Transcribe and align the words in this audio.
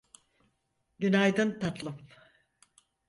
Günaydın 0.99 1.59
tatlım. 1.59 1.95